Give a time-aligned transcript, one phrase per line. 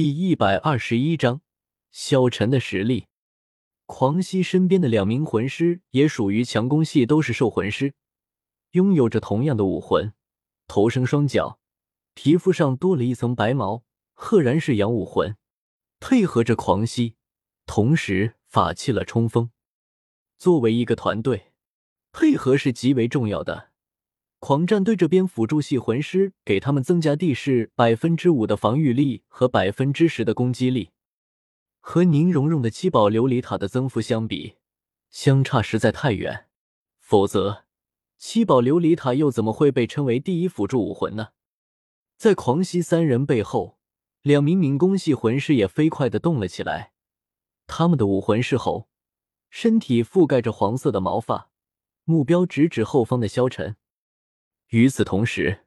[0.00, 1.40] 第一百二十一章，
[1.90, 3.08] 萧晨的实力。
[3.86, 7.94] 狂熙身边的两名魂师也属于强攻系，都是兽魂师，
[8.70, 10.12] 拥有着同样的武魂，
[10.68, 11.58] 头生双角，
[12.14, 13.82] 皮肤上多了一层白毛，
[14.14, 15.36] 赫然是阳武魂。
[15.98, 17.16] 配合着狂熙，
[17.66, 19.50] 同时法器了冲锋。
[20.38, 21.50] 作为一个团队，
[22.12, 23.67] 配合是极为重要的。
[24.40, 30.90] 狂战队这边辅助系魂师给他们增加地势百分之五的防御力和百分之十的攻击力，
[31.80, 34.54] 和宁荣荣的七宝琉璃塔的增幅相比，
[35.10, 36.46] 相差实在太远。
[37.00, 37.64] 否则，
[38.16, 41.30] 七宝琉璃塔又怎么会被称为第一辅助武魂呢？
[42.16, 43.78] 在狂熙三人背后，
[44.22, 46.92] 两名敏攻系魂师也飞快的动了起来。
[47.66, 48.88] 他们的武魂是猴，
[49.50, 51.50] 身体覆盖着黄色的毛发，
[52.04, 53.76] 目标直指后方的萧晨。
[54.68, 55.64] 与此同时，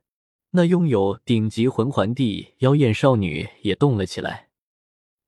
[0.52, 4.50] 那拥有顶级魂环的妖艳少女也动了起来。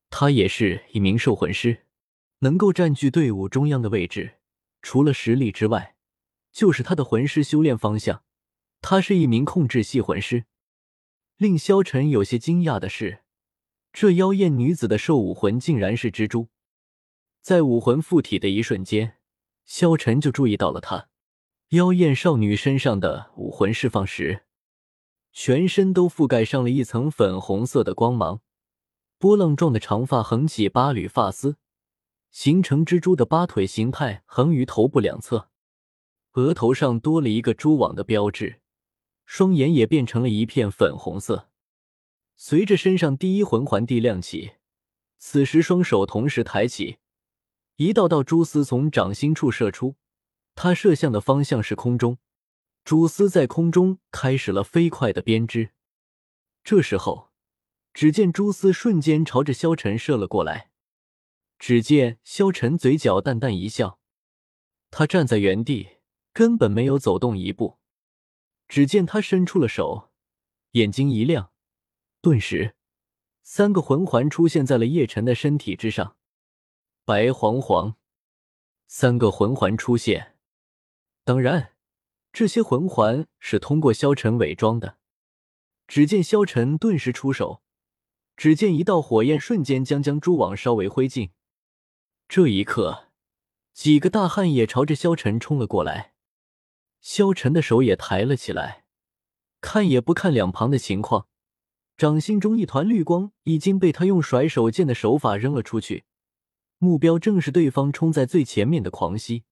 [0.10, 1.86] 她也是一名兽魂师，
[2.40, 4.36] 能够占据队伍中央的位置。
[4.84, 5.96] 除了实力之外，
[6.52, 8.24] 就是她的魂师修炼方向。
[8.82, 10.46] 她是一名控制系魂师。
[11.38, 13.24] 令萧晨有些惊讶的是，
[13.92, 16.50] 这妖艳女子的兽武魂竟然是蜘蛛。
[17.42, 19.18] 在武魂附体的一瞬间，
[19.66, 21.10] 萧晨就注意到了她。
[21.74, 24.44] 妖艳少女身上的武魂释放时，
[25.32, 28.42] 全身都覆盖上了一层粉红色的光芒，
[29.18, 31.58] 波浪状的长发横起八缕发丝，
[32.30, 35.50] 形成蜘蛛的八腿形态，横于头部两侧，
[36.34, 38.62] 额头上多了一个蛛网的标志，
[39.26, 41.50] 双眼也变成了一片粉红色。
[42.36, 44.52] 随着身上第一魂环地亮起，
[45.18, 46.98] 此时双手同时抬起，
[47.78, 49.96] 一道道蛛丝从掌心处射出。
[50.56, 52.18] 他射向的方向是空中，
[52.84, 55.72] 蛛丝在空中开始了飞快的编织。
[56.64, 57.32] 这时候，
[57.94, 60.72] 只见蛛丝瞬间朝着萧晨射了过来。
[61.60, 64.00] 只见萧晨嘴角淡淡一笑，
[64.92, 65.98] 他站在原地，
[66.34, 67.80] 根本没有走动一步。
[68.68, 70.12] 只见他伸出了手，
[70.72, 71.52] 眼睛一亮，
[72.22, 72.76] 顿时，
[73.44, 76.18] 三个魂环出现在了叶晨的身体之上。
[77.06, 77.96] 白黄黄，
[78.88, 80.33] 三个魂环出现。
[81.26, 81.74] 当然，
[82.34, 84.98] 这些魂环是通过萧晨伪装的。
[85.88, 87.62] 只见萧晨顿时出手，
[88.36, 91.32] 只见一道火焰瞬间将将蛛网烧为灰烬。
[92.28, 93.10] 这一刻，
[93.74, 96.14] 几个大汉也朝着萧晨冲了过来。
[97.00, 98.86] 萧晨的手也抬了起来，
[99.62, 101.28] 看也不看两旁的情况，
[101.96, 106.06] 掌心中一团绿光已经被他用甩手剑的手法扔了出去，
[106.80, 109.44] 目标正是对方冲在最前面的狂熙。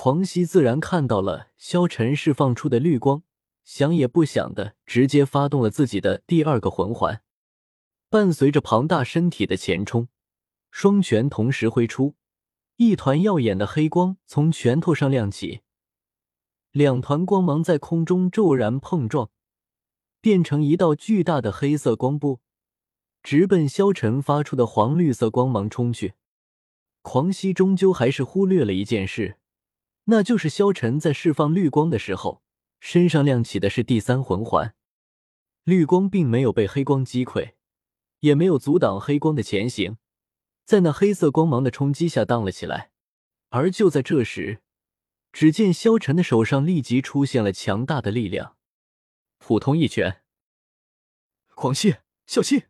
[0.00, 3.24] 狂熙自然看到了萧晨释放出的绿光，
[3.64, 7.20] 想也不想的直接发动了自己的第二个魂环，
[8.08, 10.06] 伴随着庞大身体的前冲，
[10.70, 12.14] 双拳同时挥出，
[12.76, 15.62] 一团耀眼的黑光从拳头上亮起，
[16.70, 19.30] 两团光芒在空中骤然碰撞，
[20.20, 22.40] 变成一道巨大的黑色光波，
[23.24, 26.14] 直奔萧晨发出的黄绿色光芒冲去。
[27.02, 29.38] 狂熙终究还是忽略了一件事。
[30.10, 32.42] 那就是萧晨在释放绿光的时候，
[32.80, 34.74] 身上亮起的是第三魂环，
[35.64, 37.52] 绿光并没有被黑光击溃，
[38.20, 39.98] 也没有阻挡黑光的前行，
[40.64, 42.90] 在那黑色光芒的冲击下荡了起来。
[43.50, 44.62] 而就在这时，
[45.30, 48.56] 只见萧晨的手上立即出现了强大的力量，
[49.36, 50.22] 普通一拳。
[51.54, 52.62] 狂熙，小心！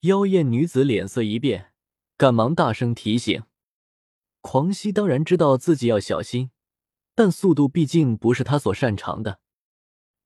[0.00, 1.72] 妖艳女子脸色一变，
[2.18, 3.44] 赶忙大声提醒。
[4.46, 6.52] 狂熙当然知道自己要小心，
[7.16, 9.40] 但速度毕竟不是他所擅长的。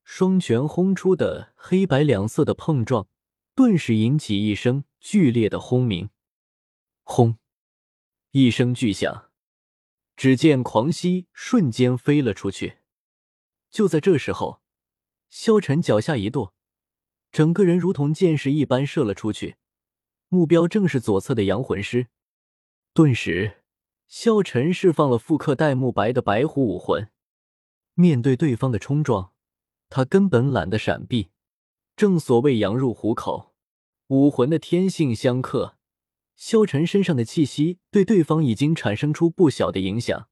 [0.05, 3.09] 双拳轰出的黑白两色的碰撞，
[3.55, 6.11] 顿时引起一声剧烈的轰鸣。
[7.03, 7.39] 轰！
[8.33, 9.31] 一声巨响，
[10.19, 12.81] 只见狂熙瞬间飞了出去。
[13.71, 14.61] 就在这时候，
[15.31, 16.53] 萧晨脚下一跺，
[17.33, 19.57] 整个人如同箭矢一般射了出去，
[20.29, 22.09] 目标正是左侧的阳魂师。
[22.93, 23.60] 顿时。
[24.11, 27.13] 萧晨释放了复刻戴沐白的白虎武魂，
[27.95, 29.33] 面对对方的冲撞，
[29.89, 31.31] 他根本懒得闪避。
[31.95, 33.55] 正所谓羊入虎口，
[34.09, 35.77] 武魂的天性相克。
[36.35, 40.29] 萧晨身上的气息对对方已经产生出不小的影响。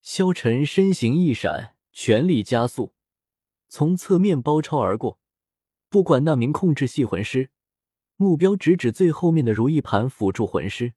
[0.00, 2.94] 萧晨身形一闪，全力加速，
[3.66, 5.18] 从侧面包抄而过。
[5.88, 7.50] 不管那名控制系魂师，
[8.14, 10.94] 目标直指最后面的如意盘辅助魂师。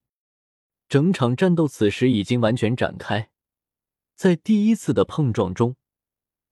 [0.89, 3.29] 整场战斗此时已经完全展开，
[4.15, 5.75] 在第一次的碰撞中，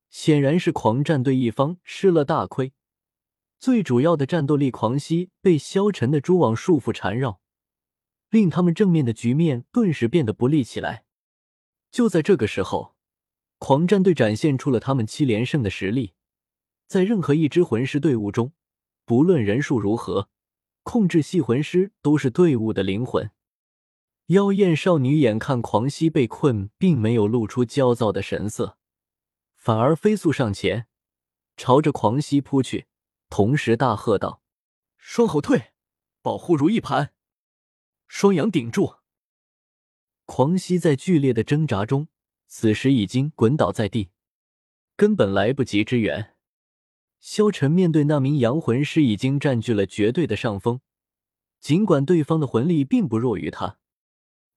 [0.09, 2.73] 显然是狂战队一方吃了大亏。
[3.57, 7.39] 最主要的战斗力狂犀被消沉的蛛网束缚缠绕，
[8.29, 11.05] 令他们正面的局面顿时变得不利起来。
[11.89, 12.95] 就在这个时候，
[13.57, 16.13] 狂战队展现出了他们七连胜的实力。
[16.87, 18.51] 在任何一支魂师队伍中，
[19.05, 20.29] 不论人数如何，
[20.83, 23.31] 控制系魂师都是队伍的灵魂。
[24.27, 28.79] 妖艳少女眼看狂熙被困，并没有露出焦躁的神色，
[29.53, 30.87] 反而飞速上前，
[31.55, 32.87] 朝着狂熙扑去，
[33.29, 34.41] 同时大喝道
[34.97, 35.73] ：“双后退，
[36.23, 37.13] 保护如意盘，
[38.07, 38.95] 双阳顶住！”
[40.25, 42.07] 狂熙在剧烈的挣扎中，
[42.47, 44.09] 此时已经滚倒在地，
[44.95, 46.33] 根本来不及支援。
[47.19, 50.81] 萧晨面对那名阳魂师，已经占据了绝对的上风，
[51.59, 53.77] 尽管对方的魂力并不弱于他。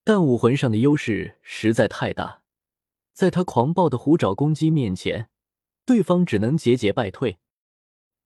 [0.08, 2.40] 但武魂上的优势实在太大，
[3.12, 5.28] 在他狂暴的虎爪攻击面前，
[5.84, 7.40] 对方只能节节败退。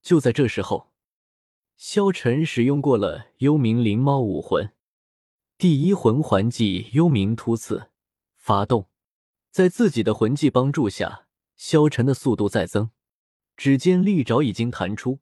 [0.01, 0.93] 就在这时候，
[1.77, 4.71] 萧晨使用过了幽冥灵猫武魂，
[5.59, 7.91] 第一魂环技幽冥突刺
[8.37, 8.89] 发动，
[9.51, 11.27] 在自己的魂技帮助下，
[11.57, 12.93] 萧晨的速度再增。
[13.57, 15.19] 指尖利爪已经弹出，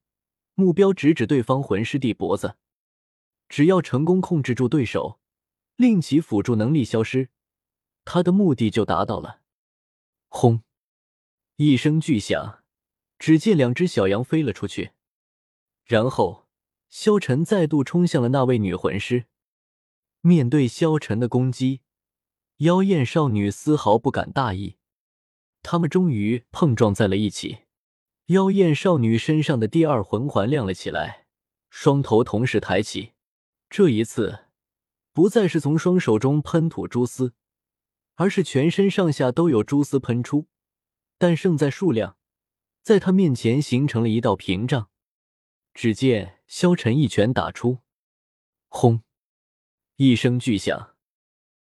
[0.53, 2.57] 目标直指对方魂师弟脖子，
[3.49, 5.20] 只要成功控制住对手。
[5.81, 7.31] 令其辅助能力消失，
[8.05, 9.41] 他的目的就达到了。
[10.29, 10.63] 轰！
[11.57, 12.63] 一声巨响，
[13.19, 14.91] 只见两只小羊飞了出去。
[15.87, 16.47] 然后，
[16.91, 19.25] 萧晨再度冲向了那位女魂师。
[20.21, 21.81] 面对萧晨的攻击，
[22.59, 24.77] 妖艳少女丝毫不敢大意。
[25.63, 27.61] 他们终于碰撞在了一起。
[28.27, 31.27] 妖艳少女身上的第二魂环亮了起来，
[31.71, 33.15] 双头同时抬起。
[33.71, 34.50] 这一次。
[35.13, 37.35] 不再是从双手中喷吐蛛丝，
[38.15, 40.47] 而是全身上下都有蛛丝喷出，
[41.19, 42.17] 但胜在数量，
[42.83, 44.89] 在他面前形成了一道屏障。
[45.75, 47.79] 只见萧晨一拳打出，
[48.69, 49.03] 轰！
[49.97, 50.90] 一声巨响，